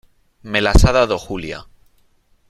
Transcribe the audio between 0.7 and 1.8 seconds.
ha dado Julia.